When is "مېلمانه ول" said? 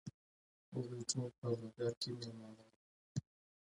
2.17-2.77